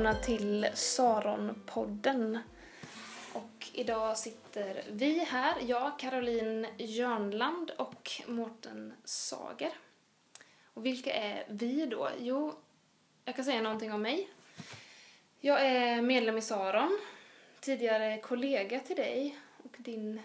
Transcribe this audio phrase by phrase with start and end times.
[0.00, 2.38] välkomna till Saronpodden.
[3.32, 9.70] Och idag sitter vi här, jag, Caroline Jörnland och Mårten Sager.
[10.74, 12.10] Och vilka är vi då?
[12.18, 12.54] Jo,
[13.24, 14.28] jag kan säga någonting om mig.
[15.40, 16.98] Jag är medlem i Saron,
[17.60, 20.20] tidigare kollega till dig och din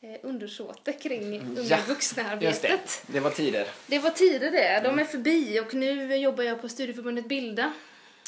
[0.00, 2.70] eh, undersåte kring unga Ja, vuxna-arbetet.
[2.70, 3.68] Just det, det var tider.
[3.86, 4.80] Det var tider det.
[4.84, 7.72] De är förbi och nu jobbar jag på studieförbundet Bilda.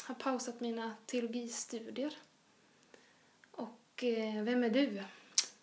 [0.03, 2.17] Har pausat mina teologistudier.
[3.51, 5.03] Och eh, vem är du?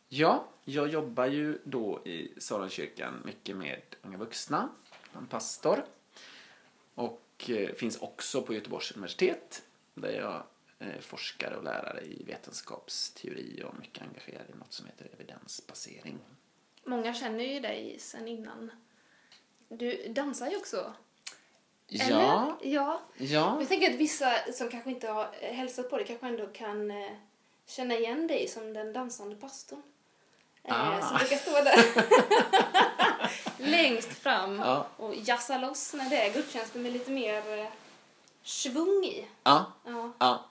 [0.08, 4.68] Ja, jag jobbar ju då i Saronkyrkan mycket med unga vuxna,
[5.12, 5.84] som pastor.
[6.94, 9.62] Och eh, finns också på Göteborgs universitet
[9.94, 10.42] där jag
[10.78, 16.18] är forskare och lärare i vetenskapsteori och mycket engagerad i något som heter evidensbasering.
[16.84, 18.70] Många känner ju dig sen innan.
[19.68, 20.94] Du dansar ju också.
[21.90, 22.56] Ja, Eller?
[22.62, 23.00] Ja.
[23.16, 26.46] ja, Jag tänker att vissa som kanske inte har eh, hälsat på dig kanske ändå
[26.46, 27.10] kan eh,
[27.66, 29.82] känna igen dig som den dansande pastorn.
[30.64, 31.00] Eh, Ah.
[31.08, 31.84] Som brukar stå där
[33.70, 34.86] längst fram Ja.
[34.96, 37.66] och jassa loss när det är gudstjänster med lite mer eh,
[38.42, 39.26] svung i.
[39.44, 40.12] ja, Ja.
[40.18, 40.44] ja.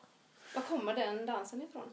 [0.56, 1.90] Var kommer den dansen ifrån?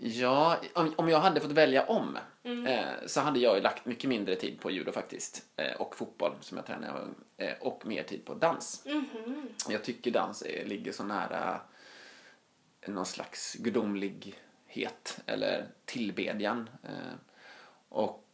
[0.00, 2.66] Ja, om, om jag hade fått välja om Mm.
[2.66, 5.42] eh, så hade jag ju lagt mycket mindre tid på judo faktiskt.
[5.56, 7.14] Eh, och fotboll som jag tränade när jag var ung.
[7.36, 8.82] Eh, och mer tid på dans.
[8.86, 9.48] Mhm.
[9.68, 11.60] Jag tycker dans är, ligger så nära
[12.86, 16.70] någon slags gudomlighet eller tillbedjan.
[16.82, 17.14] Eh,
[17.88, 18.24] och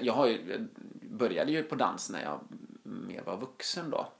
[0.00, 0.68] jag, har ju,
[1.02, 2.40] började ju på dans när jag
[2.82, 4.12] mer var vuxen då.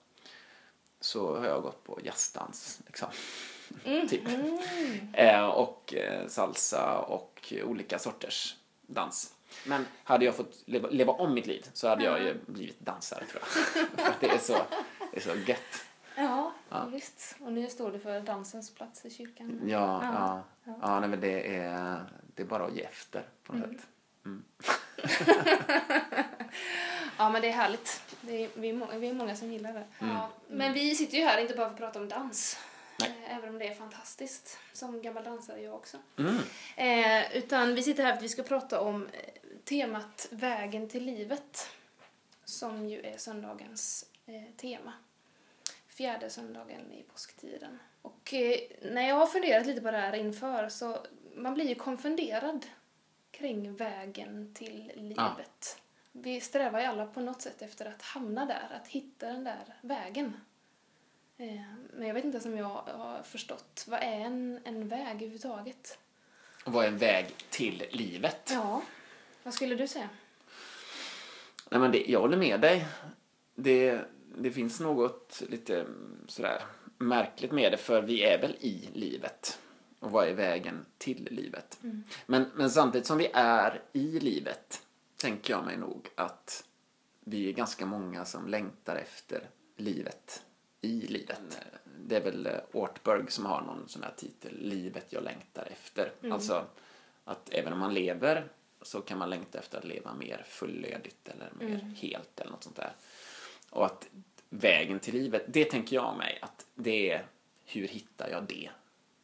[1.06, 3.08] Så har jag gått på jazzdans liksom.
[4.08, 4.22] typ.
[5.12, 9.34] Eh, och eh, salsa och olika sorters dans.
[9.66, 13.24] Men hade jag fått leva, leva om mitt liv så hade jag ju blivit dansare
[13.24, 13.48] tror jag.
[14.04, 14.56] För att det är så,
[15.12, 15.84] det är så gött.
[16.16, 16.52] Ja,
[16.92, 17.36] visst.
[17.40, 19.60] Och nu står du för dansens plats i kyrkan.
[19.66, 20.78] Ja, Ja, ja.
[20.82, 21.00] ja.
[21.00, 23.88] nej, men det är, det är bara att ge efter på något sätt.
[27.18, 28.02] Ja, men det är härligt.
[28.26, 29.84] Det är, vi, är må- vi är många som gillar det.
[30.00, 32.58] Ja, men vi sitter ju här inte bara för att prata om dans.
[33.02, 34.58] Eh, Även om det är fantastiskt.
[34.72, 35.96] Som gammal dansare jag också.
[36.18, 36.36] Mm.
[36.76, 39.20] Eh, utan vi sitter här för att vi ska prata om eh,
[39.64, 41.70] temat Vägen till livet.
[42.44, 44.92] Som ju är söndagens eh, tema.
[45.88, 47.78] Fjärde söndagen i påsktiden.
[48.02, 51.06] Och eh, när jag har funderat lite på det här inför så
[51.36, 52.66] man blir ju konfunderad
[53.30, 55.80] kring vägen till livet.
[56.22, 59.64] Vi strävar ju alla på något sätt efter att hamna där, att hitta den där
[59.80, 60.32] vägen.
[61.36, 61.60] Eh,
[61.92, 65.98] Men jag vet inte om jag har förstått, vad är en, en väg överhuvudtaget?
[66.64, 68.50] Vad är en väg till livet?
[68.52, 68.82] Ja,
[69.42, 70.08] vad skulle du säga?
[71.70, 72.86] Nej, men det, jag håller med dig.
[73.54, 74.00] Det,
[74.38, 76.62] det finns något lite mm, sådär
[76.98, 79.58] märkligt med det, för vi är väl i livet.
[80.00, 81.78] Och vad är vägen till livet?
[82.26, 84.85] Men, men samtidigt som vi är i livet
[85.16, 86.64] tänker jag mig nog att
[87.20, 90.42] vi är ganska många som längtar efter livet
[90.80, 91.40] i livet.
[92.04, 96.12] Det är väl eh, Ortberg som har någon sån här titel, Livet jag längtar efter.
[96.32, 96.66] Alltså
[97.24, 98.48] att även om man lever
[98.82, 102.76] så kan man längta efter att leva mer fullödigt eller mer helt eller något sånt
[102.76, 102.92] där.
[103.70, 104.08] Och att
[104.48, 107.26] vägen till livet, det tänker jag mig att det är
[107.64, 108.70] hur hittar jag det?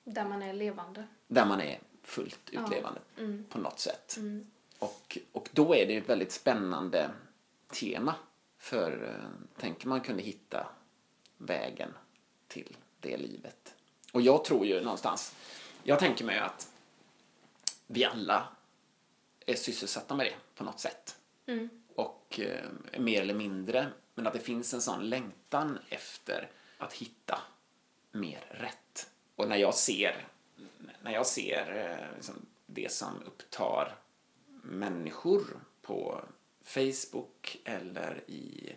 [0.05, 1.07] Där man är levande.
[1.27, 2.65] Där man är fullt Ja.
[2.65, 3.45] utlevande Mm.
[3.51, 4.17] på något sätt.
[4.17, 4.51] Mm.
[4.83, 7.11] Och, och då är det ett väldigt spännande
[7.73, 8.15] tema.
[8.59, 10.67] För eh, tänk om man kunde hitta
[11.39, 11.95] vägen
[12.49, 13.75] till det livet.
[14.13, 15.35] Och jag tror ju någonstans,
[15.83, 16.73] jag tänker mig att
[17.87, 18.49] vi alla
[19.47, 21.17] är sysselsatta med det på något sätt.
[21.47, 21.69] Mm.
[21.95, 22.69] Och eh,
[22.99, 27.41] mer eller mindre, men att det finns en sån längtan efter att hitta
[28.13, 29.11] mer rätt.
[29.37, 30.27] Och när jag ser,
[31.03, 33.99] när jag ser eh, liksom det som upptar
[34.63, 35.43] människor
[35.83, 36.21] på
[36.65, 38.73] Facebook eller i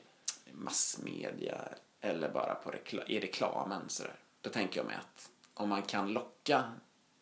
[0.52, 1.62] massmedia
[2.02, 5.82] eller bara på rekla- i reklamen så där, då tänker jag mig att om man
[5.82, 6.64] kan locka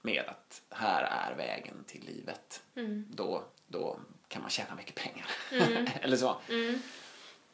[0.01, 2.63] med att här är vägen till livet,
[3.09, 5.27] då, då kan man tjäna mycket pengar.
[6.01, 6.35] eller så.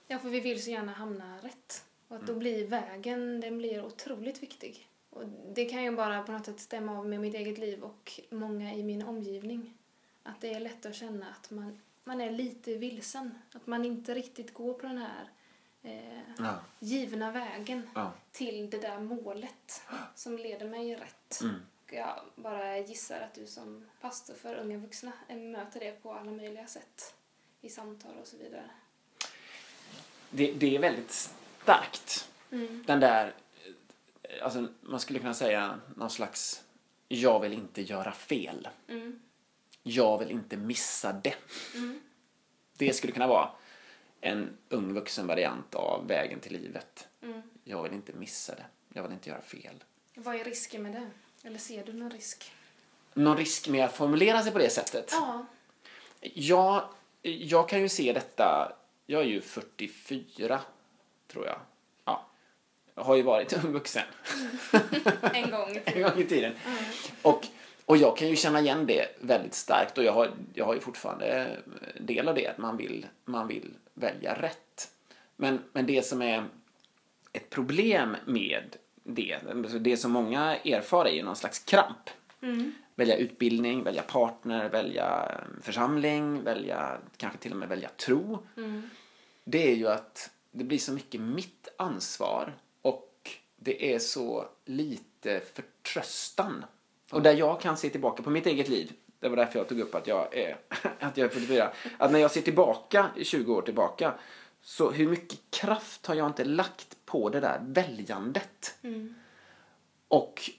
[0.07, 1.83] Ja, för vi vill så gärna hamna rätt.
[2.07, 4.87] Och att då blir vägen, den blir otroligt viktig.
[5.09, 8.19] Och det kan ju bara på något sätt stämma av med mitt eget liv och
[8.29, 9.73] många i min omgivning.
[10.29, 13.31] Att det är lätt att känna att man, man är lite vilsen.
[13.53, 15.29] Att man inte riktigt går på den här
[15.83, 16.59] eh, Ja.
[16.79, 18.11] givna vägen Ja.
[18.31, 19.81] till det där målet
[20.15, 21.41] som leder mig rätt.
[21.41, 21.55] Mm.
[21.91, 26.31] Jag bara gissar att du som pastor för unga vuxna eh, möter det på alla
[26.31, 27.15] möjliga sätt.
[27.61, 28.69] I samtal och så vidare.
[30.29, 31.11] Det, det är väldigt
[31.61, 32.29] starkt.
[32.85, 33.33] Den där
[34.41, 36.63] alltså man skulle kunna säga någon slags,
[37.07, 38.67] jag vill inte göra fel.
[38.87, 39.19] Mm.
[39.89, 41.35] Jag vill inte missa det.
[42.77, 43.51] Det skulle kunna vara
[44.21, 47.07] en ung vuxen variant av vägen till livet.
[47.21, 47.41] Mm.
[47.63, 48.65] Jag vill inte missa det.
[48.93, 49.83] Jag vill inte göra fel.
[50.15, 51.09] Vad är risken med det?
[51.47, 52.51] Eller ser du någon risk?
[53.13, 55.09] Någon risk med att formulera sig på det sättet?
[55.11, 55.45] Ja.
[56.21, 56.89] Jag,
[57.21, 58.75] jag kan ju se detta,
[59.05, 60.61] jag är ju 44
[61.27, 61.59] tror jag.
[62.05, 62.25] Ja.
[62.95, 64.03] Jag har ju varit ung vuxen
[65.33, 66.01] En gång i en tiden.
[66.11, 66.53] gång i tiden.
[67.21, 67.47] Och,
[67.89, 70.79] och jag kan ju känna igen det väldigt starkt och jag har, jag har ju
[70.79, 71.57] fortfarande
[71.99, 74.91] del av det, att man vill, man vill välja rätt.
[75.35, 76.45] Men, men det som är
[77.33, 82.09] ett problem med det, alltså det som många erfar är ju någon slags kramp.
[82.95, 85.31] Välja utbildning, välja partner, välja
[85.61, 88.47] församling, välja, kanske till och med välja tro.
[89.43, 95.41] Det är ju att det blir så mycket mitt ansvar och det är så lite
[95.53, 96.65] förtröstan.
[97.11, 99.79] Och där jag kan se tillbaka på mitt eget liv, det var därför jag tog
[99.79, 100.57] upp att jag är,
[100.99, 104.13] att jag är 44, att när jag ser tillbaka, 20 år tillbaka,
[104.61, 108.75] så hur mycket kraft har jag inte lagt på det där väljandet?
[110.07, 110.49] Och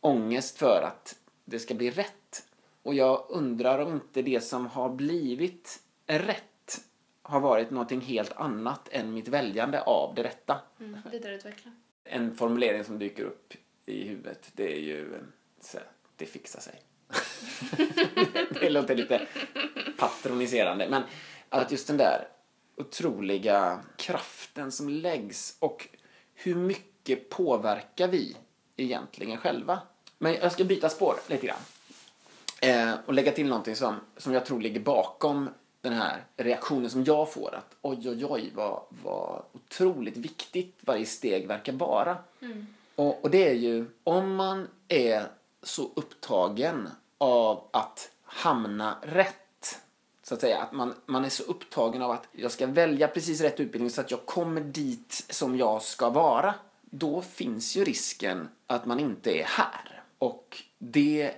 [0.00, 2.46] ångest för att det ska bli rätt.
[2.82, 6.44] Och jag undrar om inte det som har blivit rätt
[7.22, 10.60] har varit någonting helt annat än mitt väljande av det rätta.
[10.80, 11.00] Mm.
[11.12, 11.72] Vidareutveckla.
[12.04, 13.54] En formulering som dyker upp
[13.86, 15.20] i huvudet, det är ju eh,
[15.60, 15.78] så,
[16.16, 16.82] det fixar sig.
[18.60, 19.26] det låter lite
[19.98, 21.02] patroniserande, men
[21.48, 22.28] att just den där
[22.76, 25.88] otroliga kraften som läggs och
[26.34, 28.36] hur mycket påverkar vi
[28.76, 29.80] egentligen själva?
[30.18, 31.60] Men jag ska byta spår lite grann.
[32.60, 37.04] Eh, och lägga till någonting som, som jag tror ligger bakom den här reaktionen som
[37.04, 37.54] jag får.
[37.54, 42.16] Att oj, oj, oj, vad, vad otroligt viktigt varje steg verkar vara.
[42.94, 45.26] Och, och det är ju, om man är
[45.62, 49.80] så upptagen av att hamna rätt,
[50.22, 53.40] så att säga, att man, man är så upptagen av att jag ska välja precis
[53.40, 58.48] rätt utbildning så att jag kommer dit som jag ska vara, då finns ju risken
[58.66, 60.02] att man inte är här.
[60.18, 61.34] Och det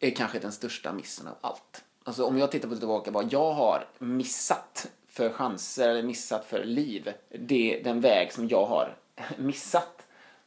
[0.00, 1.84] är kanske den största missen av allt.
[2.04, 6.64] Alltså om jag tittar på tillbaka vad jag har missat för chanser eller missat för
[6.64, 8.96] liv, det, är den väg som jag har
[9.38, 9.95] missat,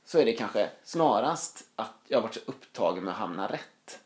[0.09, 3.99] så är det kanske snarast att jag har varit så upptagen med att hamna rätt.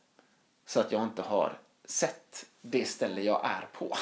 [0.65, 3.95] Så att jag inte har sett det ställe jag är på.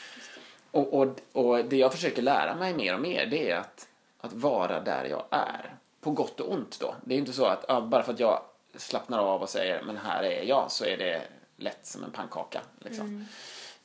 [0.70, 3.88] och, och, och det jag försöker lära mig mer och mer, det är att,
[4.20, 5.74] att vara där jag är.
[6.00, 6.94] På gott och ont då.
[7.04, 8.42] Det är inte så att ja, bara för att jag
[8.76, 11.22] slappnar av och säger men här är jag så är det
[11.56, 12.60] lätt som en pannkaka.
[12.78, 13.26] Liksom.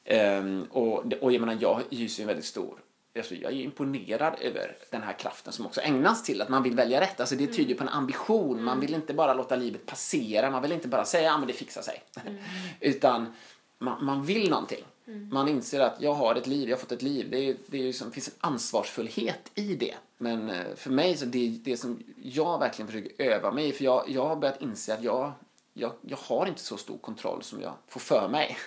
[0.04, 2.80] Ehm, och, det- och jag menar, jag hyser ju en väldigt stor
[3.16, 6.76] Alltså jag är imponerad över den här kraften som också ägnas till att man vill
[6.76, 7.20] välja rätt.
[7.20, 8.64] Alltså det tyder på en ambition.
[8.64, 10.52] Man vill inte bara låta livet passera.
[10.52, 12.04] Man vill inte bara säga ja men det fixar sig.
[12.80, 13.34] Utan
[13.80, 14.84] man, man vill någonting.
[15.32, 17.28] Man inser att jag har ett liv, jag har fått ett liv.
[17.32, 19.96] Det, är, det är ju som, finns en ansvarsfullhet i det.
[20.18, 24.10] Men eh, för mig så det, det som jag verkligen försöker öva mig för jag,
[24.10, 25.32] jag har börjat inse att jag,
[25.74, 28.58] jag, jag har inte så stor kontroll som jag får för mig.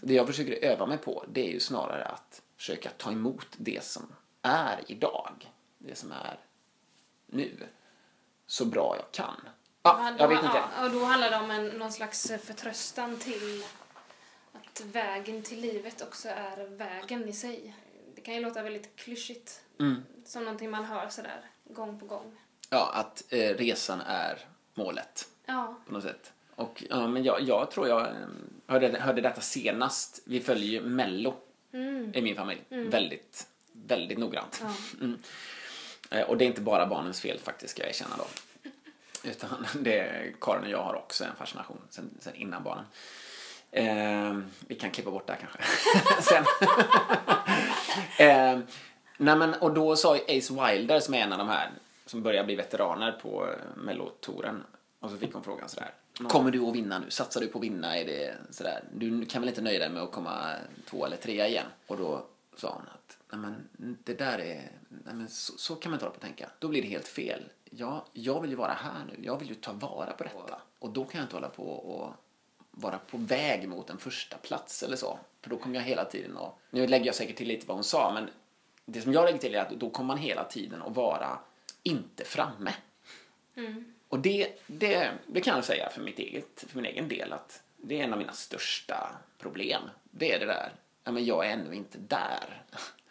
[0.00, 3.46] Så det jag försöker öva mig på det är ju snarare att försöka ta emot
[3.56, 4.12] det som
[4.42, 5.52] är idag.
[5.78, 6.38] Det som är
[7.26, 7.66] nu.
[8.46, 9.40] Så bra jag kan.
[9.82, 10.62] Ja, jag vet inte.
[10.76, 13.64] Ja, och då handlar det om en, någon slags förtröstan till
[14.52, 17.74] att vägen till livet också är vägen i sig.
[18.14, 19.60] Det kan ju låta väldigt klyschigt.
[19.80, 20.02] Mm.
[20.24, 22.38] Som någonting man hör sådär gång på gång.
[22.70, 24.38] Ja, att eh, resan är
[24.74, 25.74] målet Ja.
[25.86, 26.32] på något sätt.
[26.54, 28.12] Och ja, men jag, jag tror jag eh,
[28.66, 30.20] hörde, hörde detta senast.
[30.24, 31.34] Vi följer ju Mello
[32.14, 32.60] i min familj.
[32.68, 34.62] Väldigt, väldigt noggrant.
[34.64, 34.72] Ja.
[35.00, 35.18] Mm.
[36.10, 38.24] Eh, Och det är inte bara barnens fel faktiskt, ska jag erkänna då.
[39.30, 42.84] Utan det Karin och jag har också en fascination sen, sen innan barnen.
[43.70, 46.22] Eh, vi kan klippa bort det här kanske.
[46.22, 46.44] sen.
[48.28, 48.58] eh,
[49.16, 51.70] nej men, och då sa ju Ace Wilder som är en av de här
[52.06, 54.64] som börjar bli veteraner på eh, Mellotouren.
[55.00, 55.90] Och så fick hon frågan sådär.
[56.26, 57.10] Kommer du att vinna nu?
[57.10, 57.98] Satsar du på att vinna?
[57.98, 58.84] Är det sådär?
[58.94, 60.54] Du kan väl inte nöja dig med att komma
[60.86, 61.66] två eller trea igen?
[61.86, 63.68] Och då sa hon att nej men,
[64.04, 66.50] det där är, nej men så, så kan man inte hålla på och tänka.
[66.58, 67.42] Då blir det helt fel.
[67.70, 69.24] Jag, jag vill ju vara här nu.
[69.24, 70.60] Jag vill ju ta vara på detta.
[70.78, 72.14] Och då kan jag inte hålla på och
[72.70, 75.18] vara på väg mot en första plats eller så.
[75.42, 77.84] För då kommer jag hela tiden och Nu lägger jag säkert till lite vad hon
[77.84, 78.30] sa, men
[78.84, 81.38] det som jag lägger till är att då kommer man hela tiden att vara
[81.82, 82.74] inte framme.
[84.08, 87.62] Och det, det, det kan jag säga för, mitt eget, för min egen del att
[87.76, 89.82] det är en av mina största problem.
[90.10, 90.72] Det är det där,
[91.04, 92.62] ja men jag är ännu inte där.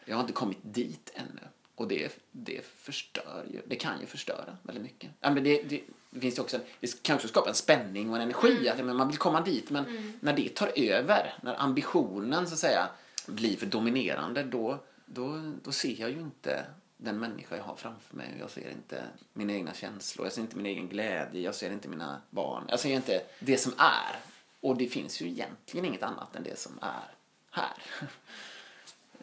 [0.05, 1.41] Jag har inte kommit dit ännu.
[1.75, 5.11] Och det, det förstör ju, det kan ju förstöra väldigt mycket.
[5.19, 8.21] Ja, men det, det, det finns också, det kan också skapa en spänning och en
[8.21, 12.53] energi, att men man vill komma dit, men när det tar över, när ambitionen så
[12.53, 12.89] att säga
[13.25, 16.65] blir för dominerande, då, då, då ser jag ju inte
[16.97, 18.35] den människa jag har framför mig.
[18.39, 21.87] Jag ser inte mina egna känslor, jag ser inte min egen glädje, jag ser inte
[21.87, 22.65] mina barn.
[22.69, 24.19] Jag ser inte det som är.
[24.61, 27.13] Och det finns ju egentligen inget annat än det som är
[27.51, 27.83] här.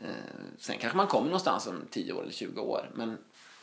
[0.02, 0.10] Eh,
[0.58, 2.90] sen kanske man kommer någonstans om 10 år eller 20 år.
[2.94, 3.18] Men,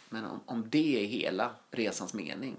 [0.09, 2.55] men om, om det är hela resans mening,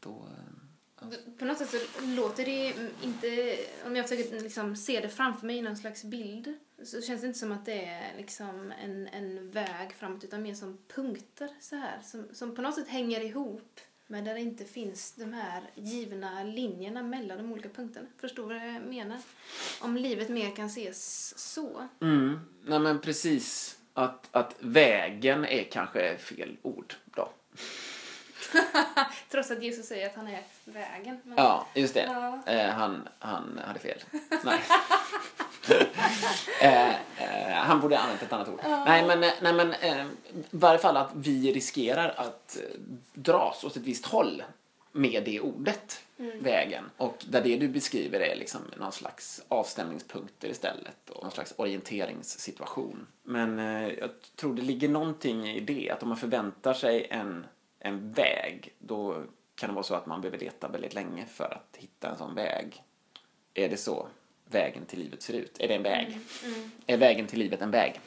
[0.00, 0.10] då...
[0.10, 0.54] Eh,
[1.00, 1.06] ja.
[1.38, 5.56] På något sätt så låter det inte, om jag försöker liksom se det framför mig
[5.56, 6.54] i någon slags bild,
[6.84, 10.54] så känns det inte som att det är liksom en, en väg framåt utan mer
[10.54, 14.64] som punkter så här som, som på något sätt hänger ihop men där det inte
[14.64, 18.06] finns de här givna linjerna mellan de olika punkterna.
[18.20, 19.18] Förstår vad jag menar?
[19.80, 21.88] Om livet mer kan ses så.
[22.00, 22.40] Mm.
[22.64, 23.78] Nej men precis.
[23.94, 27.28] Att, att vägen är kanske fel ord då.
[29.30, 31.20] Trots att Jesus säger att han är vägen.
[31.24, 31.36] Men...
[31.36, 32.04] Ja, just det.
[32.04, 32.42] Ja.
[32.46, 33.98] Eh, han, han hade fel.
[34.44, 34.60] Nej.
[36.60, 38.60] Eh, eh, han borde ha använt ett annat ord.
[38.62, 40.06] Nej, men, eh, nej, men eh,
[40.50, 42.56] varje fall att vi riskerar att
[43.14, 44.42] dras åt ett visst håll
[44.92, 46.02] med det ordet,
[46.40, 46.84] vägen.
[46.96, 53.06] Och där det du beskriver är liksom någon slags avstämningspunkter istället och någon slags orienteringssituation.
[53.22, 53.58] Men
[53.98, 57.46] jag tror det ligger någonting i det, att om man förväntar sig en,
[57.78, 59.22] en väg, då
[59.54, 62.34] kan det vara så att man behöver leta väldigt länge för att hitta en sån
[62.34, 62.82] väg.
[63.54, 64.08] Är det så
[64.50, 65.60] vägen till livet ser ut?
[65.60, 66.20] Är det en väg?
[66.86, 68.00] Är vägen till livet en väg?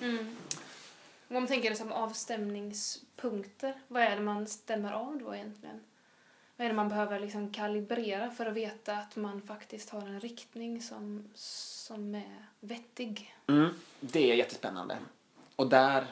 [1.27, 5.79] Om man tänker det som avstämningspunkter, vad är det man stämmer av då egentligen?
[6.57, 10.19] Vad är det man behöver liksom kalibrera för att veta att man faktiskt har en
[10.19, 13.35] riktning som, som är vettig?
[13.47, 13.69] Mm,
[13.99, 14.97] det är jättespännande.
[15.55, 16.05] Och där,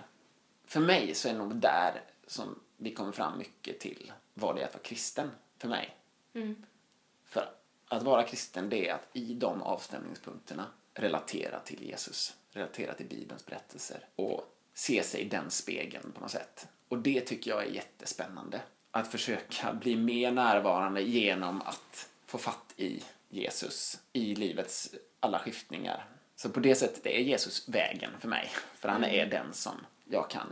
[0.66, 4.62] för mig så är det nog där som vi kommer fram mycket till vad det
[4.62, 5.96] är att vara kristen för mig.
[6.34, 6.66] Mm.
[7.92, 13.46] Att vara kristen det är att i de avstämningspunkterna relatera till Jesus, relatera till Bibelns
[13.46, 14.42] berättelser och
[14.74, 16.68] se sig i den spegeln på något sätt.
[16.88, 18.62] Och det tycker jag är jättespännande.
[18.92, 26.06] Att försöka bli mer närvarande genom att få fatt i Jesus i livets alla skiftningar.
[26.36, 28.50] Så på det sättet är Jesus vägen för mig.
[28.76, 30.48] För han är den som jag kan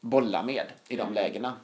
[0.00, 1.56] bolla med i de lägena.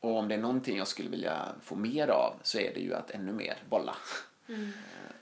[0.00, 2.94] Och om det är någonting jag skulle vilja få mer av så är det ju
[2.94, 3.96] att ännu mer bolla.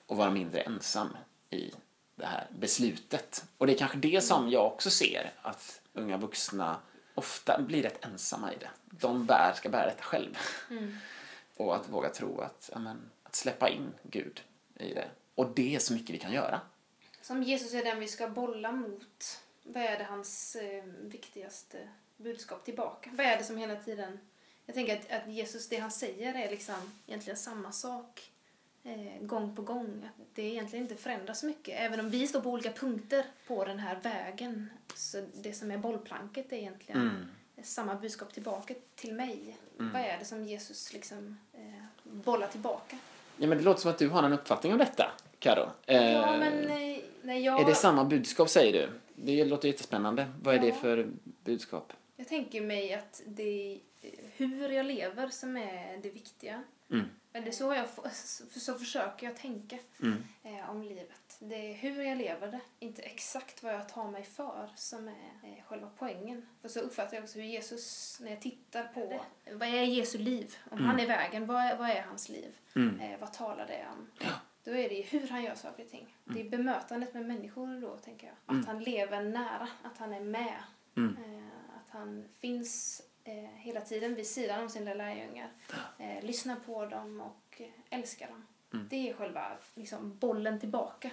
[0.06, 1.16] Och vara mindre ensam
[1.50, 1.70] i
[2.14, 3.44] det här beslutet.
[3.58, 6.76] Och det är kanske det som jag också ser att unga vuxna
[7.14, 8.70] ofta blir rätt ensamma i det.
[8.84, 10.38] De bär, ska bära detta själv.
[11.56, 14.42] Och att våga tro att, ja, men, att släppa in Gud
[14.74, 15.08] i det.
[15.34, 16.60] Och det är så mycket vi kan göra.
[17.22, 19.40] Som Jesus är den vi ska bolla mot.
[19.62, 23.10] Vad är det hans eh, viktigaste budskap tillbaka?
[23.12, 24.18] Vad är det som hela tiden...
[24.66, 28.30] Jag tänker att, att Jesus, det han säger är liksom egentligen samma sak
[28.86, 30.02] eh, gång på gång.
[30.20, 31.74] Att det egentligen inte förändras mycket.
[31.80, 34.70] Även om vi står på olika punkter på den här vägen.
[34.94, 37.26] Så det som är bollplanket är egentligen Mm.
[37.62, 39.56] samma budskap tillbaka till mig.
[39.76, 42.98] Vad är det som Jesus liksom eh, bollar tillbaka?
[43.36, 45.70] Ja, men det låter som att du har en uppfattning om detta, Karo.
[45.86, 47.60] Eh, Ja, men eh, när jag...
[47.60, 48.88] Är det samma budskap, säger du?
[49.14, 50.26] Det låter jättespännande.
[50.42, 50.74] Vad är det Ja.
[50.74, 51.08] för
[51.44, 51.92] budskap?
[52.16, 53.78] Jag tänker mig att det är
[54.36, 56.62] hur jag lever som är det viktiga.
[56.90, 57.06] Mm.
[57.32, 57.88] Eller så, har jag,
[58.50, 60.24] så försöker jag tänka Mm.
[60.42, 61.36] eh, om livet.
[61.38, 65.12] Det är hur jag lever det, inte exakt vad jag tar mig för som är
[65.42, 66.46] eh, själva poängen.
[66.62, 69.20] För så uppfattar jag också hur Jesus, när jag tittar på
[69.52, 70.56] vad är Jesu liv?
[70.70, 72.56] Om han är vägen, vad är, vad är hans liv?
[72.76, 73.00] Mm.
[73.00, 74.10] Eh, vad talar det om?
[74.64, 76.16] Då är det ju hur han gör saker och ting.
[76.24, 78.58] Det är bemötandet med människor då, tänker jag.
[78.58, 80.62] Att han lever nära, att han är med.
[80.96, 81.16] Mm.
[81.16, 81.48] Eh,
[81.80, 85.48] att han finns eh, hela tiden vid sidan om sina lärjungar.
[85.98, 88.46] Eh, lyssnar på dem och älskar dem.
[88.72, 88.86] Mm.
[88.90, 91.10] Det är själva liksom, bollen tillbaka.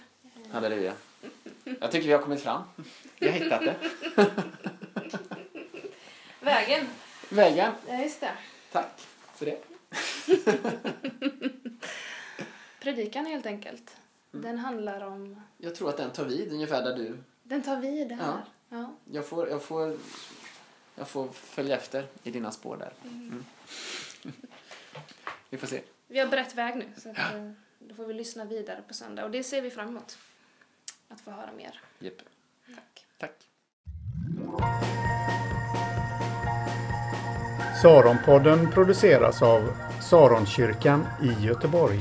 [0.51, 0.93] Halleluja.
[1.79, 2.63] Jag tycker vi har kommit fram.
[3.20, 3.75] Vi har hittat det.
[6.39, 6.88] Vägen!
[7.29, 7.72] Vägen.
[7.88, 8.32] Ja, just det.
[8.72, 9.63] Tack för det.
[12.79, 13.96] Predikan helt enkelt.
[14.34, 14.46] Mm.
[14.46, 15.41] Den handlar om...
[15.58, 17.17] Jag tror att den tar vid ungefär där du...
[17.43, 18.41] Den tar vid här.
[18.70, 18.96] Ja.
[19.12, 19.98] Jag får, jag får,
[20.96, 22.94] jag får följa efter i dina spår där.
[23.04, 23.46] Mm.
[25.50, 25.82] Vi får se.
[26.08, 26.86] Vi har brett väg nu.
[26.98, 29.26] Så att, eh, då får vi lyssna vidare på söndag.
[29.26, 30.18] Och det ser vi fram emot.
[31.10, 31.82] Att få höra mer.
[32.00, 32.18] Jepp.
[32.76, 33.06] Tack.
[33.18, 33.50] Tack.
[37.82, 39.74] Saronpodden produceras av
[40.10, 42.00] Saronkyrkan i Göteborg.